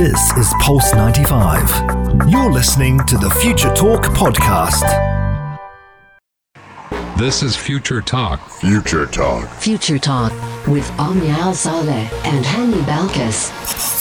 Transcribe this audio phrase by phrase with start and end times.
[0.00, 2.30] This is Pulse 95.
[2.30, 4.80] You're listening to the Future Talk podcast.
[7.18, 8.40] This is Future Talk.
[8.48, 9.46] Future Talk.
[9.56, 10.32] Future Talk
[10.66, 13.99] with Omnia Al Saleh and Hani Balkis.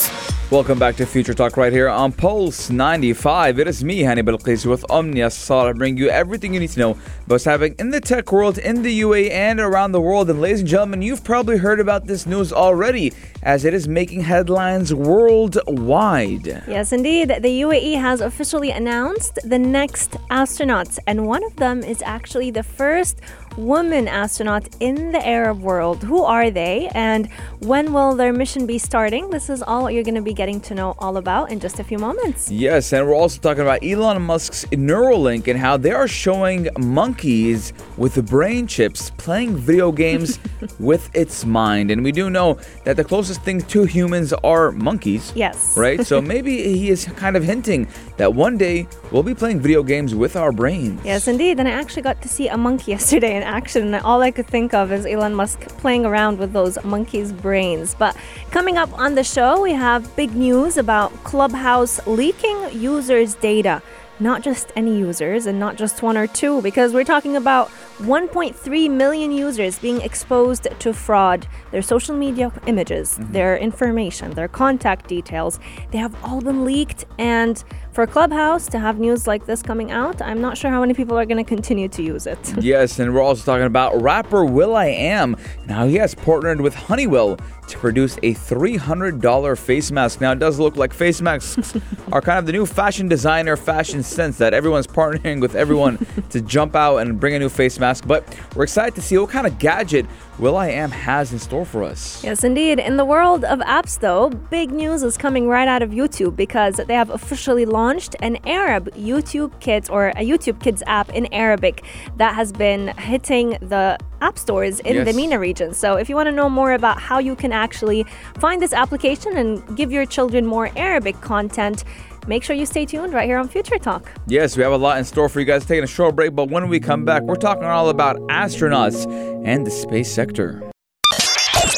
[0.52, 3.60] Welcome back to Future Talk right here on Pulse 95.
[3.60, 6.98] It is me, Hani Balqis, with Omnia Salah, bring you everything you need to know
[7.28, 10.28] about happening in the tech world, in the UAE, and around the world.
[10.28, 14.22] And ladies and gentlemen, you've probably heard about this news already, as it is making
[14.22, 16.48] headlines worldwide.
[16.68, 17.30] Yes, indeed.
[17.30, 22.64] The UAE has officially announced the next astronauts, and one of them is actually the
[22.64, 23.22] first
[23.60, 26.02] woman astronaut in the Arab world.
[26.04, 29.30] Who are they and when will their mission be starting?
[29.30, 31.84] This is all you're going to be getting to know all about in just a
[31.84, 32.50] few moments.
[32.50, 37.74] Yes, and we're also talking about Elon Musk's Neuralink and how they are showing monkeys
[37.98, 40.40] with brain chips playing video games
[40.80, 41.92] with its mind.
[41.92, 45.34] And we do know that the closest thing to humans are monkeys.
[45.36, 45.76] Yes.
[45.76, 46.06] Right?
[46.06, 50.16] So maybe he is kind of hinting that one day we'll be playing video games
[50.16, 51.02] with our brains.
[51.04, 51.60] Yes, indeed.
[51.60, 53.94] And I actually got to see a monkey yesterday in action.
[53.94, 57.96] And all I could think of is Elon Musk playing around with those monkeys' brains.
[57.96, 58.16] But
[58.52, 63.82] coming up on the show, we have big news about Clubhouse leaking users' data.
[64.20, 68.90] Not just any users and not just one or two, because we're talking about 1.3
[68.90, 71.46] million users being exposed to fraud.
[71.72, 73.34] Their social media images, mm-hmm.
[73.34, 75.60] their information, their contact details,
[75.92, 77.06] they have all been leaked.
[77.18, 80.94] And for Clubhouse to have news like this coming out, I'm not sure how many
[80.94, 82.40] people are going to continue to use it.
[82.62, 85.36] yes, and we're also talking about rapper will.i.am.
[85.68, 87.38] Now he has partnered with Honeywell
[87.70, 90.22] to produce a $300 face mask.
[90.22, 91.76] Now, it does look like face masks
[92.12, 96.42] are kind of the new fashion designer fashion sense that everyone's partnering with everyone to
[96.42, 97.89] jump out and bring a new face mask.
[98.06, 98.24] But
[98.56, 100.06] we're excited to see what kind of gadget
[100.40, 102.24] Will.i.am has in store for us.
[102.24, 102.80] Yes, indeed.
[102.80, 106.76] In the world of apps, though, big news is coming right out of YouTube because
[106.76, 111.84] they have officially launched an Arab YouTube Kids or a YouTube Kids app in Arabic
[112.16, 115.08] that has been hitting the app stores in yes.
[115.08, 115.74] the MENA region.
[115.74, 118.06] So if you want to know more about how you can actually
[118.40, 121.84] find this application and give your children more Arabic content,
[122.30, 124.10] make sure you stay tuned right here on Future Talk.
[124.28, 125.66] Yes, we have a lot in store for you guys.
[125.66, 129.06] Taking a short break, but when we come back, we're talking all about astronauts
[129.46, 130.62] and the space sector.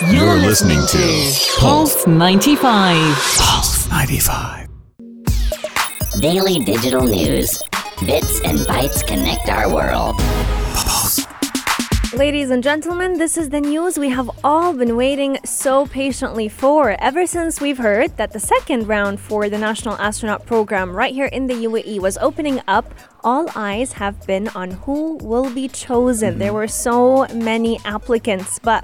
[0.10, 3.16] You're listening to Pulse 95.
[3.38, 4.68] Pulse 95.
[6.20, 7.58] Daily digital news.
[8.06, 10.16] Bits and bytes connect our world.
[12.14, 16.92] Ladies and gentlemen, this is the news we have all been waiting so patiently for
[17.00, 21.28] ever since we've heard that the second round for the National Astronaut Program right here
[21.28, 22.94] in the UAE was opening up.
[23.24, 26.38] All eyes have been on who will be chosen.
[26.38, 26.56] There mm-hmm.
[26.58, 28.84] were so many applicants, but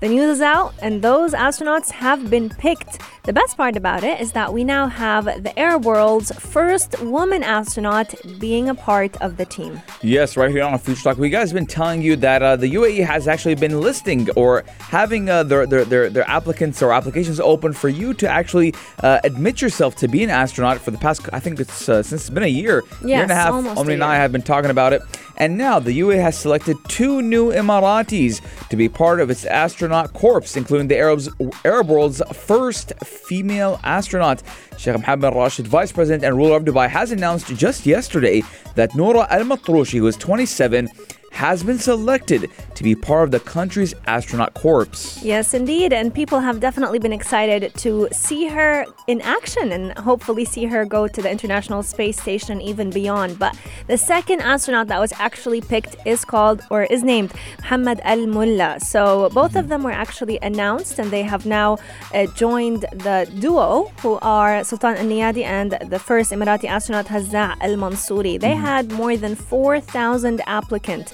[0.00, 3.00] the news is out, and those astronauts have been picked.
[3.24, 7.42] The best part about it is that we now have the Air world's first woman
[7.42, 9.82] astronaut being a part of the team.
[10.02, 13.04] Yes, right here on Future Talk, we guys been telling you that uh, the UAE
[13.04, 17.72] has actually been listing or having uh, their, their, their, their, applicants or applications open
[17.72, 21.40] for you to actually uh, admit yourself to be an astronaut for the past, I
[21.40, 23.52] think it's uh, since it's been a year, yes, year and a half.
[23.52, 25.02] Omni and I have been talking about it.
[25.36, 29.87] And now the UAE has selected two new Emiratis to be part of its astronaut
[30.12, 31.28] corps, including the Arabs,
[31.64, 34.42] Arab world's first female astronaut.
[34.76, 38.42] Sheikh Mohammed Rashid, Vice President and ruler of Dubai, has announced just yesterday
[38.74, 40.88] that Noura Al Matroushi, who is 27,
[41.32, 45.18] has been selected to be part of the country's astronaut corps.
[45.22, 45.92] Yes, indeed.
[45.92, 50.84] And people have definitely been excited to see her in action and hopefully see her
[50.84, 53.38] go to the International Space Station and even beyond.
[53.38, 53.56] But
[53.86, 58.78] the second astronaut that was actually picked is called or is named Muhammad Al Mulla.
[58.80, 61.78] So both of them were actually announced and they have now
[62.14, 67.56] uh, joined the duo who are Sultan Al Neyadi and the first Emirati astronaut Hazza
[67.60, 68.40] Al Mansouri.
[68.40, 68.64] They mm-hmm.
[68.64, 71.12] had more than 4,000 applicants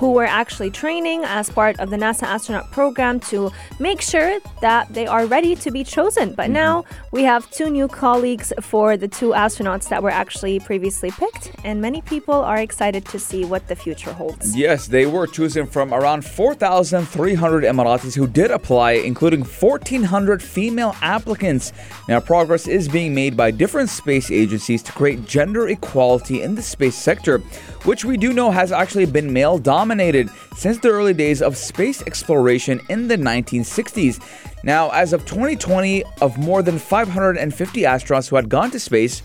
[0.00, 4.88] who were actually training as part of the NASA astronaut program to make sure that
[4.94, 6.32] they are ready to be chosen.
[6.32, 6.54] But mm-hmm.
[6.54, 11.52] now we have two new colleagues for the two astronauts that were actually previously picked,
[11.64, 14.56] and many people are excited to see what the future holds.
[14.56, 21.74] Yes, they were chosen from around 4,300 Emiratis who did apply, including 1,400 female applicants.
[22.08, 26.62] Now, progress is being made by different space agencies to create gender equality in the
[26.62, 27.42] space sector
[27.84, 29.89] which we do know has actually been male dominated
[30.56, 34.20] since the early days of space exploration in the 1960s.
[34.62, 39.22] Now, as of 2020, of more than 550 astronauts who had gone to space,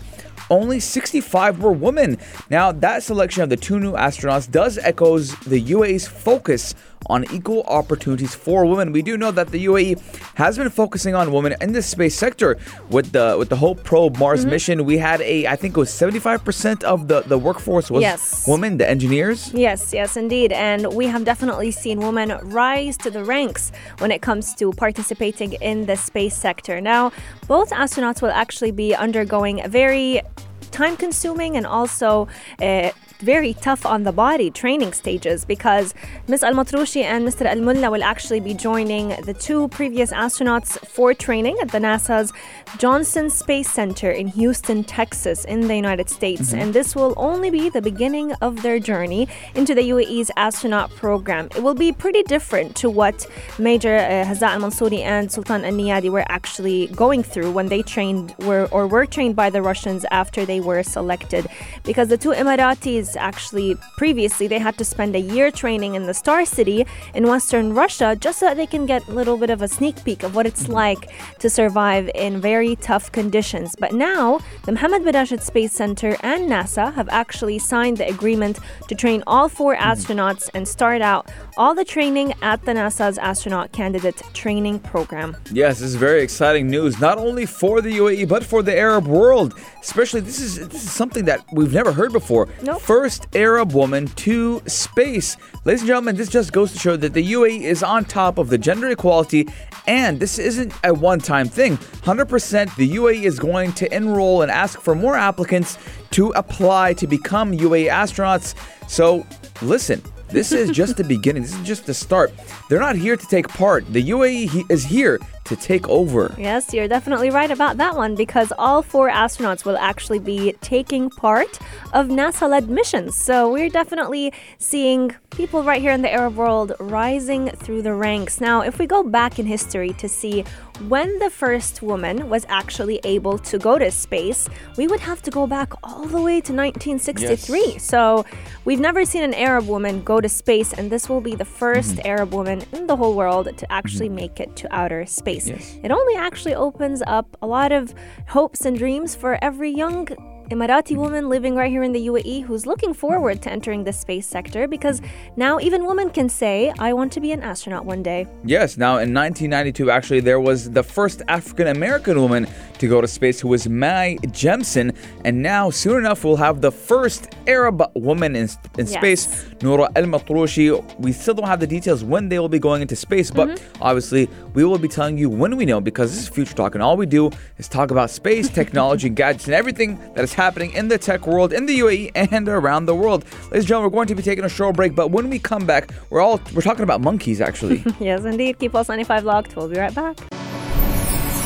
[0.48, 2.18] only 65 were women.
[2.50, 6.74] Now, that selection of the two new astronauts does echoes the UAE's focus
[7.08, 8.90] on equal opportunities for women.
[8.90, 10.00] We do know that the UAE
[10.34, 12.56] has been focusing on women in the space sector
[12.90, 14.50] with the with the Hope Probe Mars Mm-hmm.
[14.50, 14.84] mission.
[14.84, 18.44] We had a I think it was 75% of the the workforce was Yes.
[18.48, 19.52] women, the engineers.
[19.54, 20.50] Yes, yes, indeed.
[20.52, 25.25] And we have definitely seen women rise to the ranks when it comes to participating
[25.60, 26.80] in the space sector.
[26.80, 27.12] Now,
[27.46, 30.22] both astronauts will actually be undergoing a very
[30.70, 32.28] time consuming and also
[32.60, 35.94] uh, very tough on the body training stages because
[36.28, 36.42] Ms.
[36.42, 37.46] Al Matroushi and Mr.
[37.46, 42.32] Al Mulla will actually be joining the two previous astronauts for training at the NASA's
[42.78, 46.52] Johnson Space Center in Houston, Texas, in the United States.
[46.52, 51.48] And this will only be the beginning of their journey into the UAE's astronaut program.
[51.56, 53.26] It will be pretty different to what
[53.58, 57.82] Major uh, Hazza Al Mansouri and Sultan Al Neyadi were actually going through when they
[57.82, 61.46] trained were or were trained by the Russians after they were selected.
[61.84, 66.14] Because the two Emiratis actually previously they had to spend a year training in the
[66.14, 69.60] Star City in Western Russia just so that they can get a little bit of
[69.62, 73.76] a sneak peek of what it's like to survive in very tough conditions.
[73.78, 78.58] But now, the Mohammed bin Rashid Space Center and NASA have actually signed the agreement
[78.88, 79.90] to train all four mm-hmm.
[79.90, 85.36] astronauts and start out all the training at the NASA's astronaut candidate training program.
[85.52, 89.06] Yes, this is very exciting news, not only for the UAE but for the Arab
[89.06, 89.58] world.
[89.86, 92.48] Especially, this is this is something that we've never heard before.
[92.60, 92.82] Nope.
[92.82, 96.16] First Arab woman to space, ladies and gentlemen.
[96.16, 99.48] This just goes to show that the UAE is on top of the gender equality,
[99.86, 101.76] and this isn't a one-time thing.
[101.76, 105.78] 100%, the UAE is going to enroll and ask for more applicants
[106.10, 108.56] to apply to become UAE astronauts.
[108.90, 109.24] So,
[109.62, 110.02] listen.
[110.28, 111.42] This is just the beginning.
[111.42, 112.32] This is just the start.
[112.68, 113.86] They're not here to take part.
[113.92, 116.34] The UAE is here to take over.
[116.38, 121.10] Yes, you're definitely right about that one because all four astronauts will actually be taking
[121.10, 121.58] part
[121.92, 123.16] of NASA led missions.
[123.16, 128.40] So we're definitely seeing people right here in the Arab world rising through the ranks.
[128.40, 130.44] Now, if we go back in history to see
[130.88, 135.30] when the first woman was actually able to go to space, we would have to
[135.30, 137.78] go back all the way to 1963.
[137.78, 138.24] So
[138.64, 141.96] we've never seen an Arab woman go to space, and this will be the 1st
[141.96, 142.06] mm-hmm.
[142.06, 144.16] Arab woman in the whole world to actually mm-hmm.
[144.16, 145.35] make it to outer space.
[145.44, 145.78] Yes.
[145.82, 147.94] It only actually opens up a lot of
[148.28, 150.08] hopes and dreams for every young
[150.50, 154.28] Emirati woman living right here in the UAE who's looking forward to entering the space
[154.28, 155.02] sector because
[155.36, 158.28] now even women can say, I want to be an astronaut one day.
[158.44, 162.46] Yes, now in 1992, actually, there was the first African American woman
[162.78, 164.94] to go to space who was Mae Jemison.
[165.24, 168.44] And now, soon enough, we'll have the first Arab woman in,
[168.78, 168.92] in Yes.
[168.92, 170.70] space, Noura El Matroushi.
[171.00, 173.82] We still don't have the details when they will be going into space, but Mm-hmm.
[173.82, 176.74] obviously, we will be telling you when we know because this is Future Talk.
[176.76, 180.72] And all we do is talk about space, technology, gadgets, and everything that is happening
[180.72, 183.24] in the tech world, in the UAE, and around the world.
[183.44, 185.66] Ladies and gentlemen, we're going to be taking a short break, but when we come
[185.66, 187.82] back, we're all we're talking about monkeys actually.
[187.98, 188.58] Yes, indeed.
[188.58, 189.56] Keep Pulse 95 locked.
[189.56, 190.16] We'll be right back.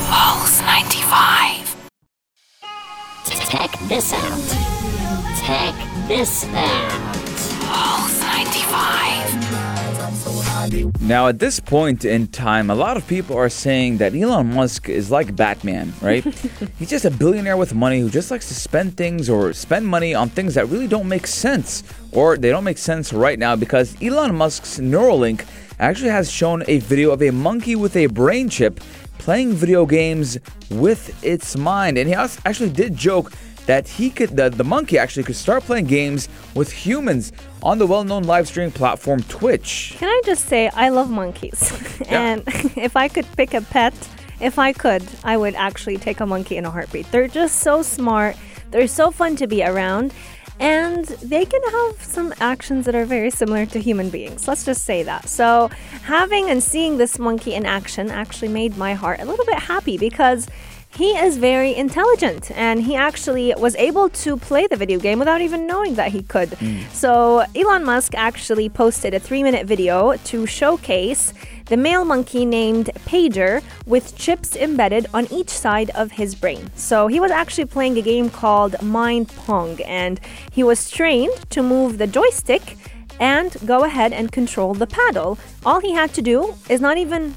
[0.09, 1.75] Pulse 95.
[3.49, 4.39] Check this out.
[5.45, 5.73] Check
[6.07, 7.15] this out.
[7.65, 9.50] Pulse 95.
[11.01, 14.87] Now, at this point in time, a lot of people are saying that Elon Musk
[14.87, 16.23] is like Batman, right?
[16.79, 20.15] He's just a billionaire with money who just likes to spend things or spend money
[20.15, 21.83] on things that really don't make sense,
[22.13, 25.45] or they don't make sense right now because Elon Musk's Neuralink
[25.79, 28.79] actually has shown a video of a monkey with a brain chip
[29.17, 30.37] playing video games
[30.69, 31.97] with its mind.
[31.97, 33.33] And he actually did joke
[33.65, 37.31] that he could the, the monkey actually could start playing games with humans
[37.63, 39.95] on the well-known live streaming platform Twitch.
[39.97, 42.01] Can I just say, I love monkeys.
[42.07, 42.43] and
[42.75, 43.93] if I could pick a pet,
[44.39, 47.11] if I could, I would actually take a monkey in a heartbeat.
[47.11, 48.35] They're just so smart,
[48.71, 50.13] they're so fun to be around,
[50.59, 54.47] and they can have some actions that are very similar to human beings.
[54.47, 55.29] Let's just say that.
[55.29, 55.69] So,
[56.03, 59.97] having and seeing this monkey in action actually made my heart a little bit happy
[59.97, 60.47] because.
[60.97, 65.41] He is very intelligent and he actually was able to play the video game without
[65.41, 66.49] even knowing that he could.
[66.49, 66.81] Hmm.
[66.91, 71.33] So, Elon Musk actually posted a three minute video to showcase
[71.67, 76.69] the male monkey named Pager with chips embedded on each side of his brain.
[76.75, 80.19] So, he was actually playing a game called Mind Pong and
[80.51, 82.77] he was trained to move the joystick
[83.21, 85.37] and go ahead and control the paddle.
[85.65, 87.35] All he had to do is not even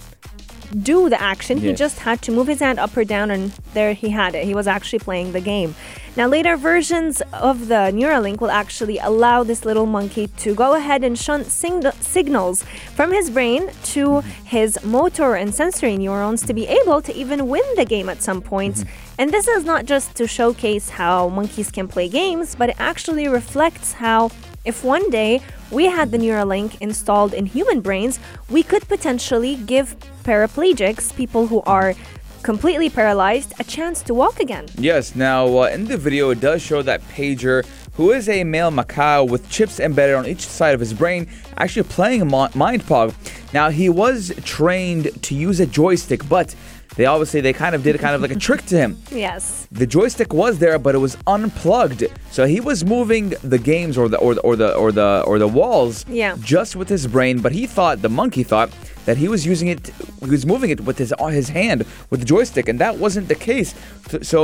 [0.82, 1.58] do the action.
[1.58, 4.44] He just had to move his hand up or down, and there he had it.
[4.44, 5.74] He was actually playing the game.
[6.16, 11.02] Now, later versions of the Neuralink will actually allow this little monkey to go ahead
[11.02, 12.62] and shunt sing- signals
[12.94, 17.64] from his brain to his motor and sensory neurons to be able to even win
[17.74, 18.76] the game at some point.
[18.76, 19.14] Mm-hmm.
[19.18, 23.26] And this is not just to showcase how monkeys can play games, but it actually
[23.26, 24.30] reflects how
[24.64, 25.40] if one day
[25.70, 28.18] we had the Neuralink installed in human brains,
[28.48, 31.94] we could potentially give paraplegics, people who are
[32.42, 34.66] completely paralyzed, a chance to walk again.
[34.76, 38.70] Yes, now uh, in the video, it does show that Pager, who is a male
[38.70, 43.14] macaque with chips embedded on each side of his brain, actually playing Mind Pong.
[43.54, 46.54] Now, he was trained to use a joystick, but
[46.96, 48.96] they obviously they kind of did kind of like a trick to him.
[49.10, 49.66] Yes.
[49.72, 52.04] The joystick was there, but it was unplugged.
[52.30, 55.38] So he was moving the games or the or the or the or the or
[55.38, 56.36] the walls Yeah.
[56.40, 58.70] just with his brain, but he thought the monkey thought
[59.06, 59.90] that he was using it
[60.24, 63.28] he was moving it with his uh, his hand with the joystick and that wasn't
[63.28, 63.74] the case.
[64.10, 64.38] So- So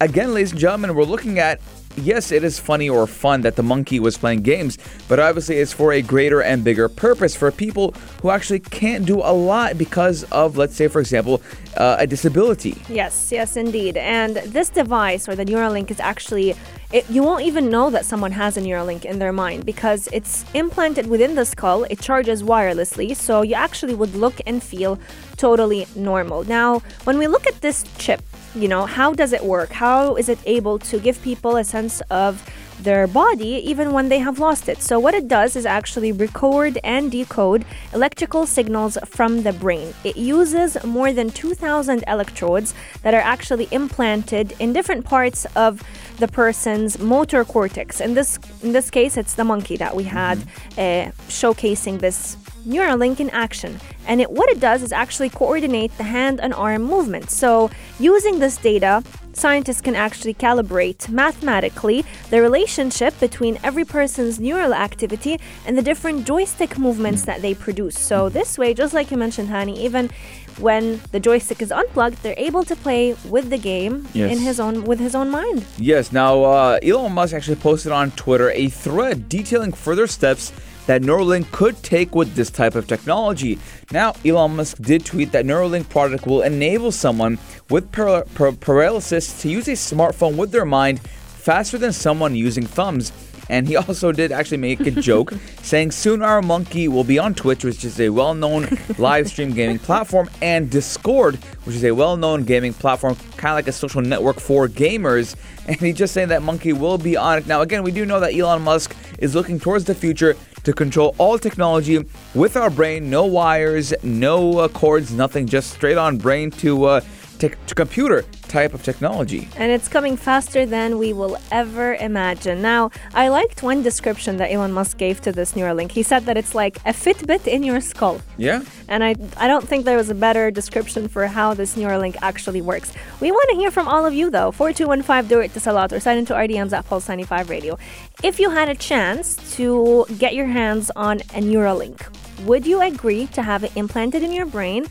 [0.00, 1.60] again, ladies and gentlemen, we're looking at
[1.96, 5.72] Yes, it is funny or fun that the monkey was playing games, but obviously it's
[5.72, 10.24] for a greater and bigger purpose for people who actually can't do a lot because
[10.32, 11.42] of, let's say, for example,
[11.76, 12.80] uh, a disability.
[12.88, 13.98] Yes, yes, indeed.
[13.98, 16.54] And this device or the Neuralink is actually,
[16.92, 20.46] it, you won't even know that someone has a Neuralink in their mind because it's
[20.54, 21.84] implanted within the skull.
[21.84, 24.98] It charges wirelessly, so you actually would look and feel
[25.36, 26.44] totally normal.
[26.44, 28.22] Now, when we look at this chip,
[28.54, 29.70] you know, how does it work?
[29.70, 32.42] How is it able to give people a sense of
[32.82, 34.82] their body even when they have lost it.
[34.82, 39.94] So, what it does is actually record and decode electrical signals from the brain.
[40.04, 45.82] It uses more than 2,000 electrodes that are actually implanted in different parts of
[46.18, 48.00] the person's motor cortex.
[48.00, 50.38] In this, in this case, it's the monkey that we had
[50.72, 53.80] uh, showcasing this Neuralink in action.
[54.06, 57.36] And it, what it does is actually coordinate the hand and arm movements.
[57.36, 59.02] So, using this data,
[59.32, 66.26] scientists can actually calibrate mathematically the relationship between every person's neural activity and the different
[66.26, 67.98] joystick movements that they produce.
[67.98, 70.10] So, this way, just like you mentioned, Hani, even
[70.58, 74.32] when the joystick is unplugged, they're able to play with the game Yes.
[74.32, 75.64] in his own with his own mind.
[75.78, 80.52] Yes, now uh, Elon Musk actually posted on Twitter a thread detailing further steps
[80.86, 83.58] that Neuralink could take with this type of technology.
[83.90, 87.38] Now, Elon Musk did tweet that Neuralink product will enable someone
[87.70, 92.66] with par- par- paralysis to use a smartphone with their mind faster than someone using
[92.66, 93.12] thumbs.
[93.48, 95.32] And he also did actually make a joke
[95.62, 98.68] saying soon our monkey will be on Twitch, which is a well known
[98.98, 103.56] live stream gaming platform, and Discord, which is a well known gaming platform, kind of
[103.56, 105.36] like a social network for gamers.
[105.66, 107.46] And he's just saying that monkey will be on it.
[107.46, 111.14] Now, again, we do know that Elon Musk is looking towards the future to control
[111.18, 116.50] all technology with our brain, no wires, no uh, cords, nothing, just straight on brain
[116.50, 117.00] to, uh,
[117.38, 119.48] to computer type of technology.
[119.56, 122.60] And it's coming faster than we will ever imagine.
[122.60, 125.92] Now, I liked one description that Elon Musk gave to this Neuralink.
[125.92, 128.20] He said that it's like a Fitbit in your skull.
[128.36, 128.62] Yeah?
[128.88, 132.60] And I, I don't think there was a better description for how this Neuralink actually
[132.60, 132.92] works.
[133.20, 134.50] We want to hear from all of you though.
[134.52, 137.78] 4215 do it to Salat or sign into RDMs at Pulse 95 Radio.
[138.22, 141.98] If you had a chance to get your hands on a Neuralink,
[142.44, 144.86] would you agree to have it implanted in your brain,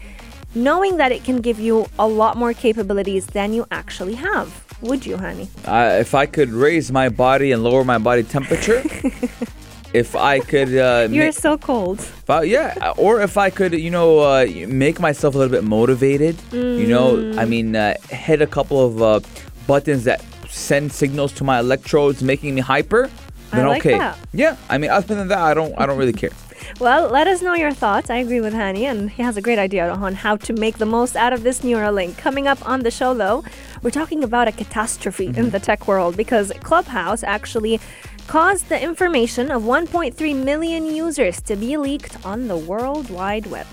[0.56, 4.66] knowing that it can give you a lot more capabilities than you actually have?
[4.82, 5.48] Would you, Hani?
[5.68, 8.82] Uh, if I could raise my body and lower my body temperature,
[9.94, 12.06] if I could, uh, You're ma- so cold.
[12.28, 16.36] I- yeah, or if I could, you know, uh, make myself a little bit motivated.
[16.52, 19.20] You know, I mean, uh, hit a couple of uh,
[19.68, 23.10] buttons that send signals to my electrodes, making me hyper.
[23.54, 24.18] I Then like okay, that.
[24.34, 24.56] yeah.
[24.70, 26.32] I mean, other than that, I don't, I don't really care.
[26.80, 28.10] Well, let us know your thoughts.
[28.10, 30.86] I agree with Hani, and he has a great idea on how to make the
[30.86, 32.18] most out of this Neuralink.
[32.18, 33.44] Coming up on the show, though,
[33.82, 35.50] we're talking about a catastrophe in mm-hmm.
[35.50, 37.80] the tech world because Clubhouse actually
[38.28, 43.68] caused the information of 1.3 million users to be leaked on the World Wide Web.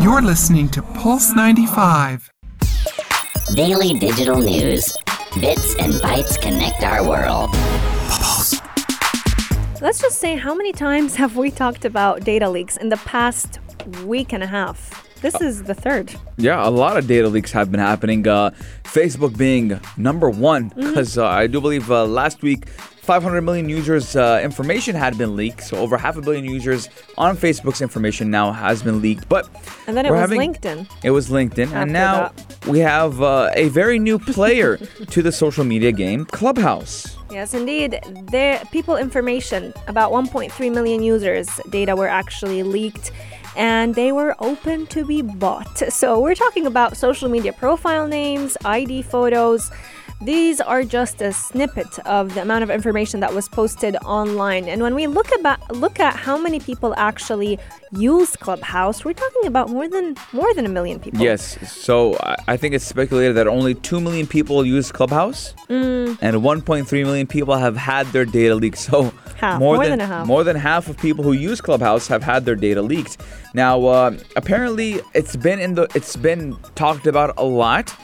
[0.00, 2.30] You're listening to Pulse 95.
[3.54, 4.96] Daily digital news.
[5.40, 7.50] Bits and bytes connect our world.
[9.80, 13.60] Let's just say, how many times have we talked about data leaks in the past
[14.04, 15.04] week and a half?
[15.20, 16.14] This is the third.
[16.36, 18.26] Yeah, a lot of data leaks have been happening.
[18.26, 18.50] Uh,
[18.84, 20.80] Facebook being number one, Mm-hmm.
[20.88, 22.66] because uh, I do believe uh, last week
[23.08, 25.62] 500 million users' uh, information had been leaked.
[25.62, 29.26] So over half a billion users on Facebook's information now has been leaked.
[29.30, 29.48] But
[29.86, 30.86] And then it was having- LinkedIn.
[31.02, 32.32] It was LinkedIn, After and now
[32.66, 34.76] we have uh, a very new player
[35.14, 37.16] to the social media game, Clubhouse.
[37.30, 37.98] Yes, indeed.
[38.30, 43.10] There, people information about 1.3 million users data were actually leaked,
[43.56, 45.78] and they were open to be bought.
[46.00, 49.70] So we're talking about social media profile names, ID photos.
[50.20, 54.64] These are just a snippet of the amount of information that was posted online.
[54.68, 57.56] And when we look about look at how many people actually
[57.92, 61.20] use Clubhouse, we're talking about more than more than a million people.
[61.20, 61.56] Yes.
[61.70, 62.16] So
[62.48, 66.18] I- think it's speculated that only 2 million people use Clubhouse Mm.
[66.20, 68.78] and 1.3 million people have had their data leaked.
[68.88, 70.26] So Half, more, more than, than a half.
[70.26, 73.18] more than half of people who use Clubhouse have had their data leaked.
[73.54, 77.94] Now, uh, apparently, it's been in the it's been talked about a lot.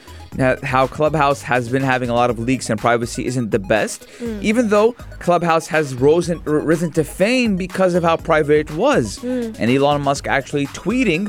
[0.62, 4.42] How Clubhouse has been having a lot of leaks and privacy isn't the best, Mm.
[4.42, 9.18] even though Clubhouse has risen, risen to fame because of how private it was.
[9.20, 9.56] Mm.
[9.58, 11.28] And Elon Musk actually tweeting,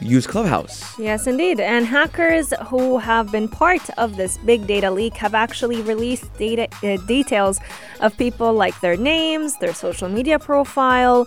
[0.00, 0.82] use Clubhouse.
[0.98, 1.60] Yes, indeed.
[1.60, 6.68] And hackers who have been part of this big data leak have actually released data
[6.82, 7.60] uh, details
[8.00, 11.26] of people like their names, their social media profile.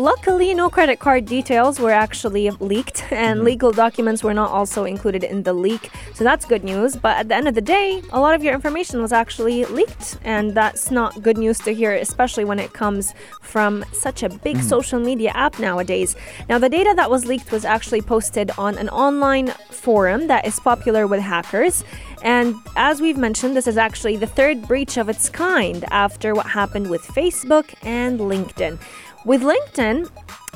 [0.00, 3.44] Luckily, no credit card details were actually leaked, and mm-hmm.
[3.44, 5.90] legal documents were not also included in the leak.
[6.14, 6.96] So that's good news.
[6.96, 10.16] But at the end of the day, a lot of your information was actually leaked,
[10.24, 14.56] and that's not good news to hear, especially when it comes from such a big
[14.56, 14.68] mm-hmm.
[14.68, 16.16] social media app nowadays.
[16.48, 20.58] Now, the data that was leaked was actually posted on an online forum that is
[20.60, 21.84] popular with hackers.
[22.22, 26.46] And as we've mentioned, this is actually the third breach of its kind after what
[26.46, 28.78] happened with Facebook and LinkedIn.
[29.26, 30.10] With LinkedIn,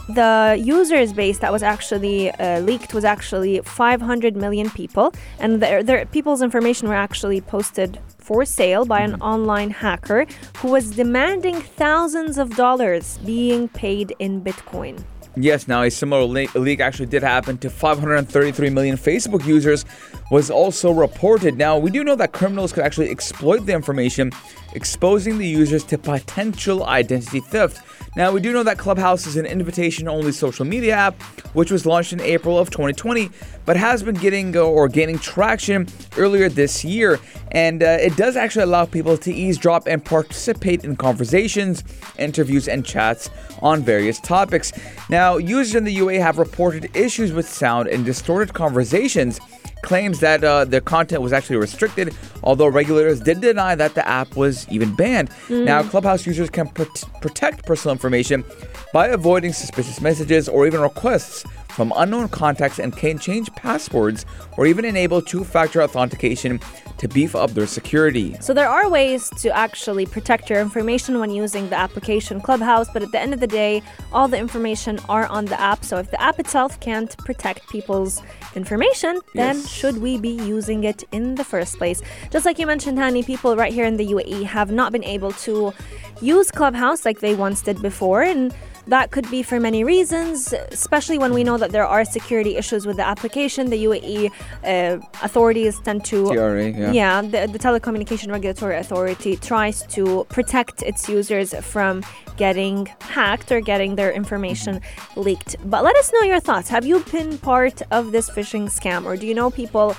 [0.08, 5.82] the users base that was actually uh, leaked was actually 500 million people, and their,
[5.82, 10.26] their people's information were actually posted for sale by an online hacker
[10.58, 15.04] who was demanding thousands of dollars being paid in Bitcoin.
[15.36, 19.84] Yes, now a similar le- leak actually did happen to 533 million Facebook users
[20.30, 21.58] was also reported.
[21.58, 24.30] Now, we do know that criminals could actually exploit the information,
[24.74, 27.84] exposing the users to potential identity theft.
[28.16, 31.20] Now, we do know that Clubhouse is an invitation only social media app,
[31.52, 33.28] which was launched in April of 2020,
[33.64, 37.18] but has been getting uh, or gaining traction earlier this year.
[37.50, 41.82] And uh, it does actually allow people to eavesdrop and participate in conversations,
[42.16, 43.30] interviews, and chats
[43.62, 44.72] on various topics.
[45.10, 49.40] Now, users in the UAE have reported issues with sound and distorted conversations
[49.84, 54.34] claims that uh, their content was actually restricted, although regulators did deny that the app
[54.34, 55.30] was even banned.
[55.48, 56.84] Now, Clubhouse users can pr-
[57.20, 58.44] protect personal information
[58.92, 64.24] by avoiding suspicious messages or even requests from unknown contacts and can change passwords
[64.56, 66.60] or even enable two factor authentication
[66.98, 68.36] to beef up their security.
[68.40, 73.02] So there are ways to actually protect your information when using the application Clubhouse, but
[73.02, 75.84] at the end of the day, all the information are on the app.
[75.84, 78.22] So if the app itself can't protect people's
[78.56, 79.68] information, then Yes.
[79.68, 82.02] should we be using it in the first place?
[82.30, 85.32] Just like you mentioned, Hani, people right here in the UAE have not been able
[85.46, 85.72] to
[86.20, 88.54] use Clubhouse like they once did before, and
[88.86, 92.86] that could be for many reasons, especially when we know that there are security issues
[92.86, 93.70] with the application.
[93.70, 94.30] The UAE
[94.64, 96.92] uh, authorities tend to TRA, yeah.
[96.92, 102.02] yeah, the, the Telecommunication Regulatory Authority tries to protect its users from
[102.36, 104.80] getting hacked or getting their information
[105.16, 105.56] leaked.
[105.64, 106.68] But let us know your thoughts.
[106.68, 109.96] Have you been part of this phishing scam, or do you know people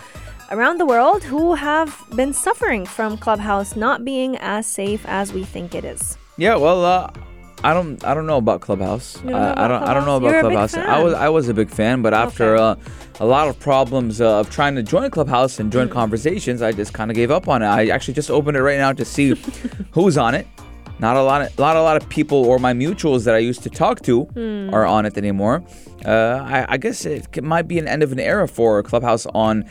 [0.51, 5.43] around the world who have been suffering from Clubhouse not being as safe as we
[5.43, 6.17] think it is?
[6.37, 7.09] Yeah, well, uh,
[7.63, 9.13] I don't, I don't know about Clubhouse.
[9.15, 10.75] Don't know I, I don't, I don't know about You're Clubhouse.
[10.75, 12.81] I was, I was a big fan, but after Okay.
[12.81, 15.73] uh, a lot of problems uh, of trying to join Clubhouse and Mm.
[15.73, 17.67] join conversations, I just kind of gave up on it.
[17.67, 19.33] I actually just opened it right now to see
[19.91, 20.47] who's on it.
[20.99, 23.63] Not a lot, of, lot, a lot of people or my mutuals that I used
[23.63, 24.69] to talk to Hmm.
[24.73, 25.63] are on it anymore.
[26.05, 29.65] Uh, I, I guess it might be an end of an era for Clubhouse on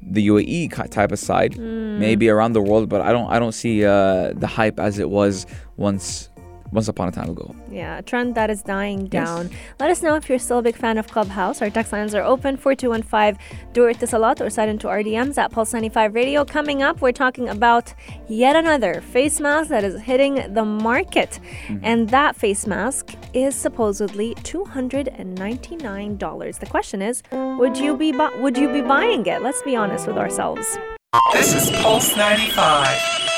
[0.00, 1.98] the UAE type of side, Hmm.
[1.98, 5.10] maybe around the world, but I don't, I don't see uh, the hype as it
[5.10, 6.28] was once,
[6.74, 7.54] once upon a time ago.
[7.70, 9.50] Yeah, a trend that is dying down.
[9.80, 11.62] Let us know if you're still a big fan of Clubhouse.
[11.62, 13.38] Our text lines are open 4215
[13.72, 16.44] du Etisalat or sign into our DMs at Pulse 95 Radio.
[16.44, 17.94] Coming up, we're talking about
[18.28, 21.38] yet another face mask that is hitting the market.
[21.68, 21.84] Mm-hmm.
[21.84, 26.58] And that face mask is supposedly $299.
[26.58, 29.42] The question is, would you be bu- would you be buying it?
[29.42, 30.78] Let's be honest with ourselves.
[31.32, 33.33] This is Pulse 95.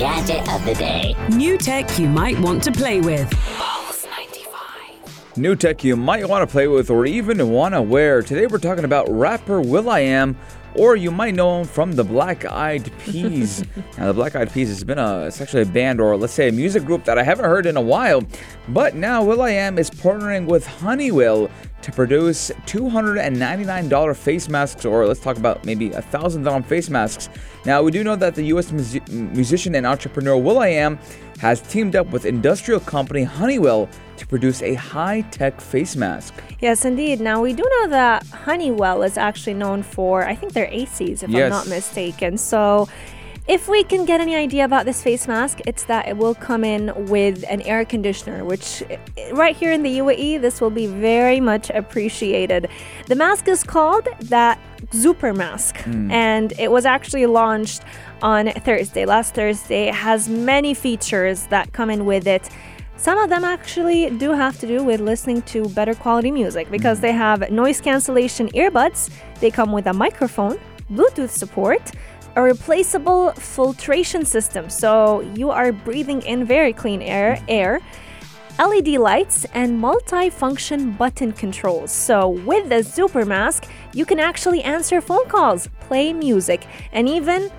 [0.00, 1.14] Gadget of the day.
[1.28, 3.30] New tech you might want to play with.
[5.36, 8.22] New tech you might want to play with or even want to wear.
[8.22, 10.38] Today we're talking about rapper Will.i.am,
[10.74, 13.62] or you might know him from the Black Eyed Peas.
[13.98, 16.48] now, the Black Eyed Peas has been a, it's actually a band or let's say
[16.48, 18.24] a music group that I haven't heard in a while.
[18.70, 21.50] But now Will.i.am is partnering with Honeywell
[21.82, 27.28] to produce $299 face masks, or let's talk about maybe a $1,000 face masks.
[27.64, 30.98] Now, we do know that the US mus- musician and entrepreneur Will.i.am
[31.38, 33.88] has teamed up with industrial company Honeywell
[34.18, 36.34] to produce a high-tech face mask.
[36.60, 37.20] Yes, indeed.
[37.20, 41.30] Now, we do know that Honeywell is actually known for, I think they're ACs, if
[41.34, 42.36] I'm not mistaken.
[42.36, 42.88] So,
[43.50, 46.62] if we can get any idea about this face mask, it's that it will come
[46.62, 48.96] in with an air conditioner, which eh,
[49.32, 52.68] right here in the UAE, this will be very much appreciated.
[53.08, 54.60] The mask is called that
[54.92, 55.76] Super Mask,
[56.12, 57.82] and it was actually launched
[58.22, 59.88] on Thursday, last Thursday.
[59.88, 62.48] It has many features that come in with it.
[62.96, 67.00] Some of them actually do have to do with listening to better quality music because
[67.00, 69.10] they have noise cancellation earbuds,
[69.40, 70.60] they come with a microphone,
[70.90, 71.92] Bluetooth support,
[72.36, 77.80] a replaceable filtration system so you are breathing in very clean air air
[78.58, 81.90] LED lights and multi-function button controls.
[81.90, 87.50] So with the Super Mask, you can actually answer phone calls, play music, and even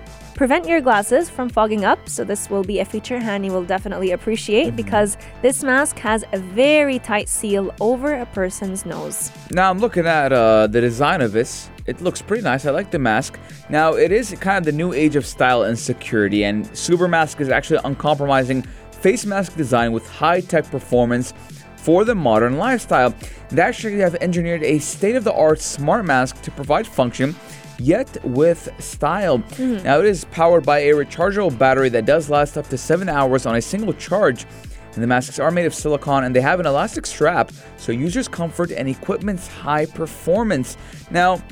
[0.42, 2.08] prevent your glasses from fogging up.
[2.08, 6.38] So this will be a feature Hani will definitely appreciate because this mask has a
[6.40, 9.30] very tight seal over a person's nose.
[9.52, 11.70] Now I'm looking at uh, the design of this.
[11.86, 12.66] It looks pretty nice.
[12.66, 13.38] I like the mask.
[13.70, 17.40] Now it is kind of the new age of style and security, and Super Mask
[17.40, 21.34] is actually uncompromising face mask design with high-tech performance
[21.76, 23.14] for the modern lifestyle.
[23.50, 27.36] They actually have engineered a state-of-the-art smart mask to provide function
[27.82, 29.42] yet with style.
[29.58, 33.46] Now it is powered by a rechargeable battery that does last up to 7 hours
[33.46, 34.46] on a single charge.
[34.94, 38.28] And the masks are made of silicone and they have an elastic strap, so users'
[38.28, 40.76] comfort and equipment's high performance.
[41.10, 41.42] Now,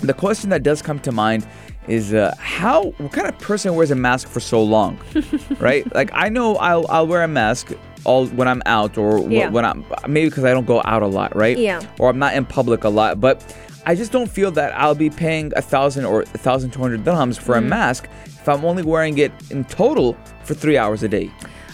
[0.00, 1.46] the question that does come to mind
[1.86, 4.98] is uh, how what kind of person wears a mask for so long,
[5.60, 5.84] right?
[5.94, 7.72] Like I know I'll I'll wear a mask
[8.04, 9.48] all when I'm out or Yeah.
[9.50, 11.56] when I'm maybe because I don't go out a lot, right?
[11.56, 11.80] Yeah.
[12.00, 13.44] Or I'm not in public a lot, but
[13.84, 17.04] I just don't feel that I'll be paying a thousand or a thousand two hundred
[17.04, 17.68] dirhams for a Mm-hmm.
[17.68, 21.30] mask if I'm only wearing it in total for three hours a day.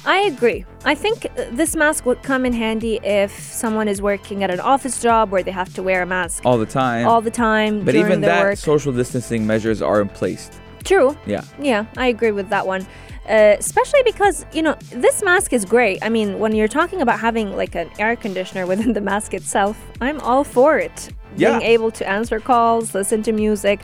[0.07, 0.65] I agree.
[0.85, 5.03] I think this mask would come in handy if someone is working at an office
[5.03, 7.07] job where they have to wear a mask all the time.
[7.07, 8.57] all the time but even that, work.
[8.59, 10.51] social distancing measures are in place.
[10.85, 11.17] True.
[11.27, 11.43] Yeah.
[11.61, 12.87] Yeah, I agree with that one.
[13.29, 15.99] Uh, especially because, you know, this mask is great.
[16.03, 19.79] I mean, when you're talking about having like an air conditioner within the mask itself,
[20.01, 21.11] I'm all for it.
[21.37, 21.59] Yeah.
[21.59, 23.81] Being able to answer calls, listen to music.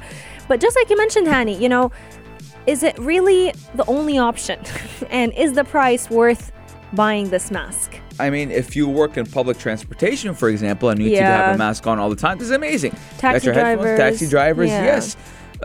[0.49, 1.93] But just like you mentioned, Hani, you know,
[2.67, 4.59] is it really the only option?
[5.11, 6.51] and is the price worth
[6.95, 7.99] buying this mask?
[8.19, 11.55] I mean, if you work in public transportation, for example, and you need to have
[11.55, 12.97] a mask on all the time, this is amazing.
[13.19, 14.85] Taxi drivers, taxi drivers, yeah.
[14.85, 15.17] yes.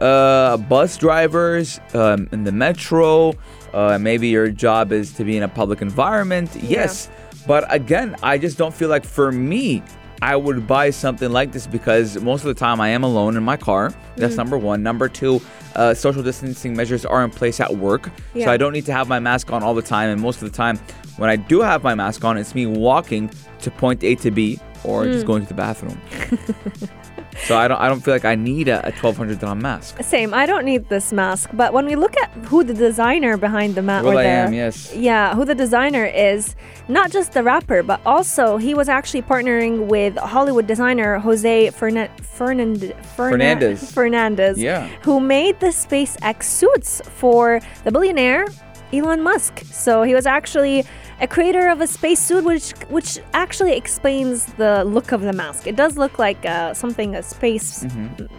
[0.01, 3.33] Uh, bus drivers um, in the metro.
[3.73, 6.49] Uh, maybe your job is to be in a public environment.
[6.61, 7.09] Yes.
[7.47, 9.81] But again, I just don't feel like for me,
[10.21, 13.43] I would buy something like this because most of the time I am alone in
[13.43, 13.93] my car.
[14.17, 14.37] That's Mm.
[14.37, 14.83] number one.
[14.83, 15.41] Number two,
[15.75, 18.09] uh, social distancing measures are in place at work.
[18.35, 20.09] So I don't need to have my mask on all the time.
[20.09, 20.77] And most of the time,
[21.17, 23.29] when I do have my mask on, it's me walking
[23.61, 25.13] to point A to B or Mm.
[25.13, 25.99] just going to the bathroom.
[27.47, 30.01] so I don't, I don't feel like I need a, a 1200 dirham mask.
[30.03, 30.33] Same.
[30.33, 31.49] I don't need this mask.
[31.53, 34.93] But when we look at who the designer behind the mask, Well, I am, yes.
[34.95, 36.55] yeah, who the designer is,
[36.87, 42.11] not just the rapper, but also he was actually partnering with Hollywood designer Jose Fernand-
[42.21, 43.91] Fernan- Fernandez.
[43.91, 44.87] Fernandez, Yeah.
[45.03, 48.45] who made the SpaceX suits for the billionaire
[48.91, 49.61] Elon Musk.
[49.71, 50.83] So he was actually
[51.21, 55.67] a creator of a spacesuit, which which actually explains the look of the mask.
[55.67, 57.85] It does look like uh, something a space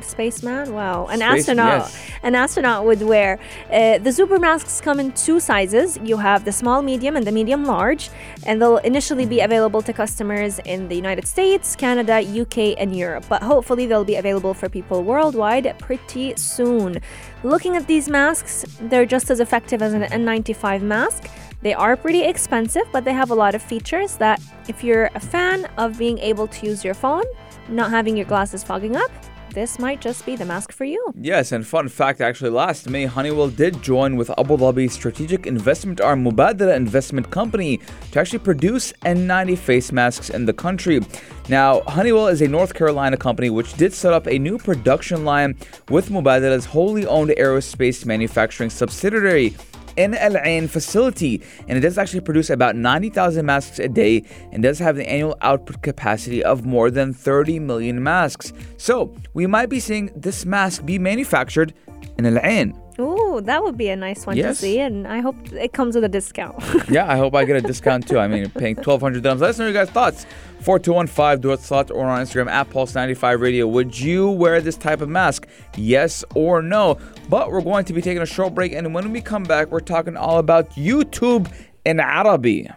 [0.00, 0.72] spaceman.
[0.72, 1.30] Wow, an Mm-hmm.
[1.30, 2.10] Space- astronaut, yes.
[2.22, 3.38] an astronaut would wear.
[3.70, 5.98] Uh, the super masks come in two sizes.
[6.02, 8.10] You have the small, medium, and the medium large,
[8.46, 13.24] and they'll initially be available to customers in the United States, Canada, UK, and Europe.
[13.28, 16.98] But hopefully, they'll be available for people worldwide pretty soon.
[17.42, 21.28] Looking at these masks, they're just as effective as an N95 mask.
[21.62, 25.20] They are pretty expensive, but they have a lot of features that, if you're a
[25.20, 27.24] fan of being able to use your phone,
[27.68, 29.10] not having your glasses fogging up,
[29.52, 31.12] this might just be the mask for you.
[31.20, 36.00] Yes, and fun fact actually, last May, Honeywell did join with Abu Dhabi's strategic investment
[36.00, 37.80] arm Mubadala Investment Company
[38.12, 41.00] to actually produce N90 face masks in the country.
[41.48, 45.58] Now, Honeywell is a North Carolina company which did set up a new production line
[45.88, 49.56] with Mubadala's wholly owned aerospace manufacturing subsidiary.
[50.00, 54.62] In Al Ain facility, and it does actually produce about 90,000 masks a day and
[54.62, 58.54] does have an annual output capacity of more than 30 million masks.
[58.78, 61.74] So, we might be seeing this mask be manufactured
[62.16, 62.72] in Al Ain.
[63.00, 64.56] Ooh, that would be a nice one Yes.
[64.56, 66.56] to see, and I hope it comes with a discount.
[66.90, 68.18] Yeah, I hope I get a discount too.
[68.18, 69.40] I mean, paying 1200 dirhams.
[69.40, 70.26] Let us know your guys' thoughts.
[70.60, 73.66] 4215 du Etisalat or on Instagram at Pulse95 Radio.
[73.66, 75.46] Would you wear this type of mask?
[75.76, 76.98] Yes or no?
[77.28, 79.80] But we're going to be taking a short break, and when we come back, we're
[79.80, 81.50] talking all about YouTube
[81.86, 82.68] in Arabi.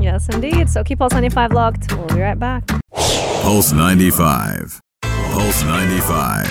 [0.00, 0.68] Yes, indeed.
[0.70, 1.92] So keep Pulse 95 locked.
[1.96, 2.66] We'll be right back.
[2.92, 4.80] Pulse 95.
[5.02, 6.46] Pulse 95.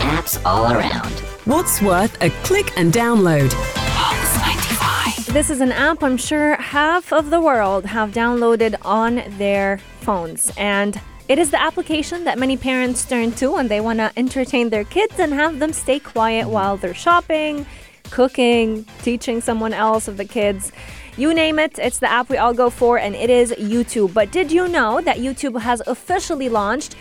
[0.00, 1.22] Apps all around.
[1.44, 3.50] What's worth a click and download?
[5.32, 10.52] This is an app I'm sure half of the world have downloaded on their phones.
[10.56, 14.70] And it is the application that many parents turn to when they want to entertain
[14.70, 17.66] their kids and have them stay quiet while they're shopping,
[18.10, 20.70] cooking, teaching someone else of the kids.
[21.16, 24.14] You name it, it's the app we all go for, and it is YouTube.
[24.14, 26.94] But did you know that YouTube has officially launched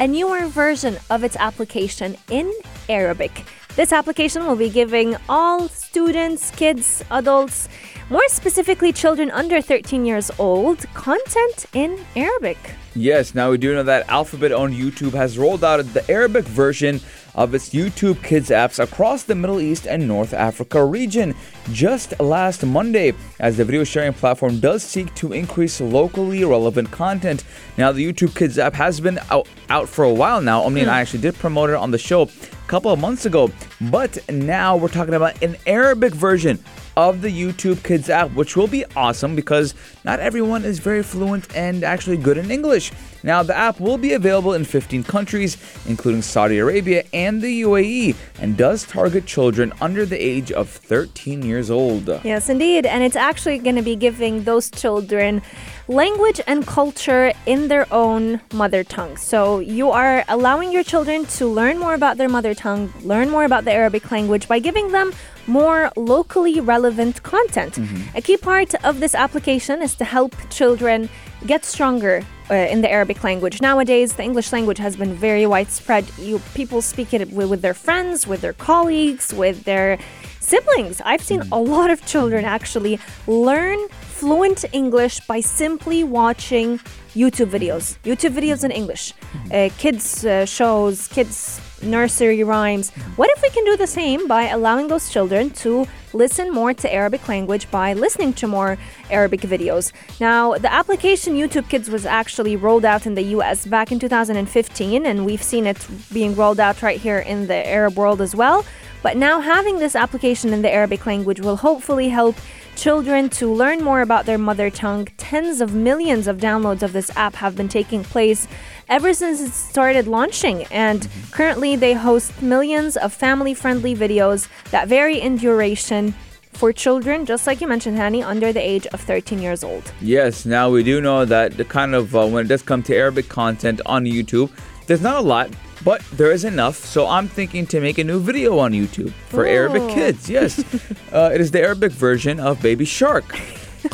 [0.00, 2.50] a newer version of its application in
[2.88, 3.44] Arabic?
[3.76, 7.68] This application will be giving all students, kids, adults,
[8.08, 12.56] more specifically children under 13 years old, content in Arabic.
[12.94, 17.00] Yes, now we do know that Alphabet on YouTube has rolled out the Arabic version
[17.34, 21.34] of its YouTube Kids apps across the Middle East and North Africa region
[21.72, 27.42] just last Monday, as the video sharing platform does seek to increase locally relevant content.
[27.76, 30.62] Now, the YouTube Kids app has been out, out for a while now.
[30.62, 30.94] Omni and hmm.
[30.94, 32.26] I actually did promote it on the show
[32.66, 33.50] couple of months ago,
[33.90, 36.58] but now we're talking about an Arabic version
[36.96, 39.74] of the YouTube Kids app, which will be awesome because
[40.04, 42.92] not everyone is very fluent and actually good in English.
[43.24, 45.56] Now, the app will be available in 15 countries,
[45.86, 51.42] including Saudi Arabia and the UAE, and does target children under the age of 13
[51.42, 52.06] years old.
[52.22, 52.84] Yes, indeed.
[52.84, 55.40] And it's actually going to be giving those children
[55.88, 59.16] language and culture in their own mother tongue.
[59.16, 63.44] So you are allowing your children to learn more about their mother tongue, learn more
[63.44, 65.14] about the Arabic language by giving them
[65.46, 67.74] more locally relevant content.
[67.74, 68.18] Mm-hmm.
[68.18, 71.08] A key part of this application is to help children
[71.46, 73.60] get stronger uh, in the Arabic language.
[73.60, 76.04] Nowadays, the English language has been very widespread.
[76.18, 79.98] You people speak it with, with their friends, with their colleagues, with their
[80.40, 81.00] siblings.
[81.04, 86.78] I've seen a lot of children actually learn fluent English by simply watching
[87.14, 87.96] YouTube videos.
[88.04, 89.14] YouTube videos in English,
[89.52, 92.90] uh, kids uh, shows, kids nursery rhymes.
[93.16, 96.92] What if we can do the same by allowing those children to listen more to
[96.92, 98.78] Arabic language by listening to more
[99.10, 99.92] Arabic videos?
[100.20, 105.06] Now, the application YouTube Kids was actually rolled out in the US back in 2015,
[105.06, 108.64] and we've seen it being rolled out right here in the Arab world as well.
[109.02, 112.36] But now having this application in the Arabic language will hopefully help
[112.74, 115.06] children to learn more about their mother tongue.
[115.18, 118.48] Tens of millions of downloads of this app have been taking place
[118.88, 121.32] ever since it started launching, and mm-hmm.
[121.32, 126.14] currently they host millions of family friendly videos that vary in duration
[126.52, 129.92] for children, just like you mentioned, Hani, under the age of 13 years old.
[130.00, 132.94] Yes, now we do know that the kind of uh, when it does come to
[132.94, 134.50] Arabic content on YouTube,
[134.86, 135.50] there's not a lot,
[135.84, 136.76] but there is enough.
[136.76, 139.50] So I'm thinking to make a new video on YouTube for Ooh.
[139.50, 140.30] Arabic kids.
[140.30, 140.58] Yes,
[141.12, 143.36] uh, it is the Arabic version of Baby Shark.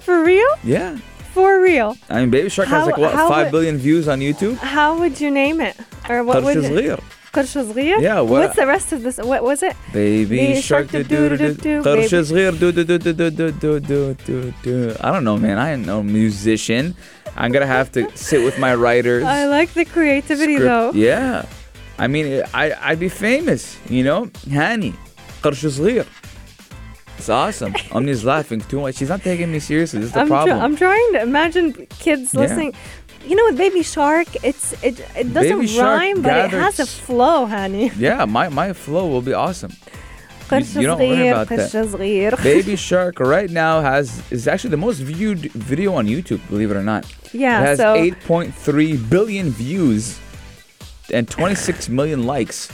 [0.00, 0.48] for real?
[0.64, 0.98] Yeah.
[1.37, 1.97] For real?
[2.09, 4.55] I mean Baby Shark has How- like what how five would- billion views on YouTube.
[4.57, 5.75] How would you name it?
[6.09, 6.71] Or what would قرش it?
[6.71, 6.99] صغير.
[7.33, 7.97] قرش صغير?
[8.01, 9.17] Yeah, what- What's the rest of this?
[9.17, 9.75] What was it?
[9.93, 12.23] Baby Baby Shark Shark do do do do do-do-do-do, قرش baby.
[12.29, 14.95] صغير do do do do do do do do do do.
[15.01, 15.57] I don't know, man.
[15.57, 16.93] I ain't no musician.
[17.35, 19.23] I'm gonna have to sit with my writers.
[19.23, 20.91] I like the creativity script- though.
[20.93, 21.45] Yeah.
[21.97, 24.21] I mean, I, I'd be famous, you know?
[24.59, 24.93] Hani.
[25.43, 26.05] قرش صغير.
[27.28, 27.74] that's awesome.
[27.92, 28.96] Omni's laughing too much.
[28.96, 30.00] She's not taking me seriously.
[30.00, 30.58] This is the I'm problem.
[30.58, 32.40] Tr- I'm trying to imagine kids yeah.
[32.40, 32.74] listening.
[33.26, 34.28] You know with Baby Shark?
[34.42, 36.54] It's it, it doesn't rhyme, but gathers.
[36.54, 37.90] it has a flow, honey.
[37.98, 39.72] Yeah, my, my flow will be awesome.
[40.50, 42.38] You, you, don't learn about that.
[42.42, 46.78] Baby Shark right now has is actually the most viewed video on YouTube, believe it
[46.78, 47.04] or not.
[47.34, 50.18] Yeah, it has so 8.3 billion views
[51.12, 52.72] and 26 million likes.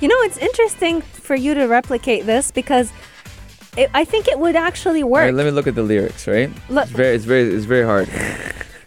[0.00, 2.92] You know, it's interesting for you to replicate this because
[3.77, 5.21] it, I think it would actually All work.
[5.25, 6.49] right, let me look at the lyrics, right?
[6.69, 8.07] Look- It's very, it's very, it's very hard.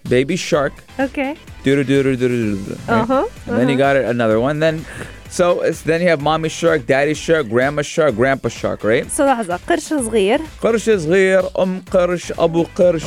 [0.09, 1.33] Baby Shark, okay.
[1.64, 2.77] doo doo doo doo doo doo.
[2.88, 3.27] Uh huh.
[3.47, 4.59] And then you got it, another one.
[4.61, 4.85] Then,
[5.31, 9.11] so it's then you have mommy shark, daddy shark, grandma shark, grandpa shark, right?
[9.11, 13.05] So لحظة قرش صغير قرش صغير ام قرش ابو قرش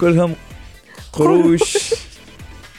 [0.00, 0.34] كلهم
[1.12, 1.94] قروش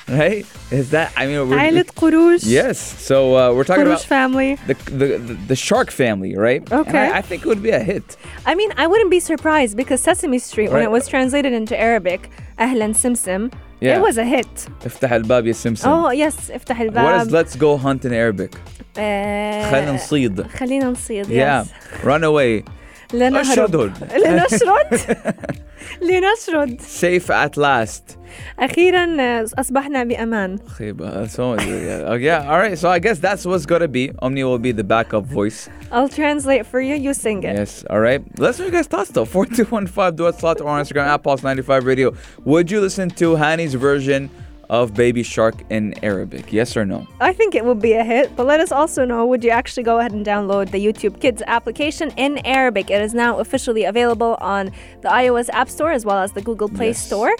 [0.09, 2.77] right is that i mean we're, عائلة قروش yes
[3.09, 6.79] so uh, we're talking قروش about family the, the the the shark family right And
[6.87, 7.05] Okay.
[7.11, 8.07] I, I think it would be a hit
[8.45, 10.89] I mean I wouldn't be surprised because Sesame Street when Right.
[10.89, 12.21] it was translated into Arabic
[12.59, 13.49] أهلا سمسم
[13.81, 13.97] Yeah.
[13.97, 17.55] it was a hit افتح الباب يا سمسم oh yes افتح what is الباب let's
[17.55, 18.57] go hunt in Arabic
[18.97, 21.67] آه، خلينا نصيد خلينا نصيد yeah yes.
[22.05, 22.69] run away
[23.13, 23.91] لنهرب أشردد.
[24.15, 25.17] لنشرد
[26.01, 28.17] لنشرد Safe at last.
[28.59, 31.27] أخيرا آه، أصبحنا بأمان خيبة.
[31.27, 32.77] So, yeah, yeah, all right.
[32.77, 34.11] So I guess that's what's gonna be.
[34.19, 35.69] Omni will be the backup voice.
[35.91, 38.21] I'll translate for you, you sing it Yes, all right.
[38.39, 39.25] Let's know your guys' thoughts though.
[39.25, 42.13] 4215 do it slot or on Instagram at Pulse95 Radio.
[42.43, 44.29] Would you listen to Hani's version
[44.70, 46.52] of Baby Shark in Arabic?
[46.52, 47.06] Yes or no?
[47.20, 49.82] I think it would be a hit, but let us also know would you actually
[49.82, 52.88] go ahead and download the YouTube Kids application in Arabic?
[52.88, 54.70] It is now officially available on
[55.02, 57.04] the iOS App Store as well as the Google Play Yes.
[57.04, 57.34] Store.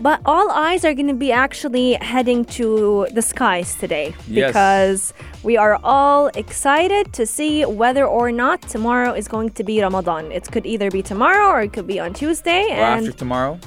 [0.00, 4.48] But all eyes are going to be actually heading to the skies today Yes.
[4.48, 5.12] because
[5.42, 10.32] we are all excited to see whether or not tomorrow is going to be Ramadan.
[10.32, 12.62] It could either be tomorrow or it could be on Tuesday.
[12.70, 13.60] Or and after tomorrow?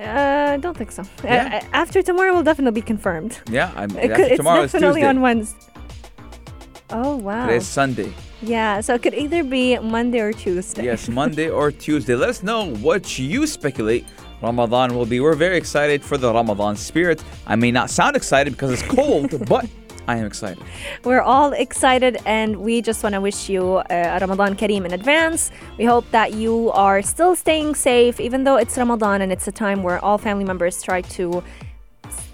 [0.00, 1.02] Uh, I don't think so.
[1.02, 1.60] Uh, Yeah.
[1.62, 3.38] uh, after tomorrow will definitely be confirmed.
[3.50, 5.58] Yeah, I'm, It could, it's tomorrow is definitely on Wednesday.
[6.92, 7.46] Oh wow!
[7.46, 8.12] Today's Sunday.
[8.42, 10.84] Yeah, so it could either be Monday or Tuesday.
[10.84, 12.14] Yes, Monday or Tuesday.
[12.16, 14.06] Let us know what you speculate
[14.42, 15.20] Ramadan will be.
[15.20, 17.22] We're very excited for the Ramadan spirit.
[17.46, 19.66] I may not sound excited because it's cold, but
[20.08, 20.62] I am excited.
[21.04, 25.50] We're all excited, and we just want to wish you uh, Ramadan Kareem in advance.
[25.78, 29.52] We hope that you are still staying safe, even though it's Ramadan and it's a
[29.52, 31.42] time where all family members try to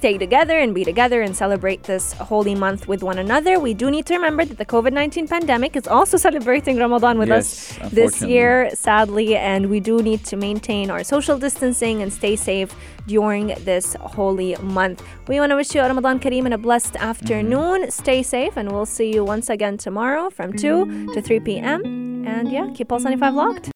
[0.06, 3.58] stay together and be together and celebrate this holy month with one another.
[3.58, 7.28] We do need to remember that the COVID 19 pandemic is also celebrating Ramadan with
[7.28, 12.12] Yes, us this year, sadly, and we do need to maintain our social distancing and
[12.12, 12.72] stay safe
[13.08, 15.02] during this holy month.
[15.26, 17.78] We want to wish you a Ramadan Kareem and a blessed afternoon.
[17.82, 17.90] Mm-hmm.
[17.90, 21.12] Stay safe, and we'll see you once again tomorrow from 2 mm-hmm.
[21.14, 21.80] to 3 p.m.
[22.24, 23.75] And yeah, keep Pulse 95 locked.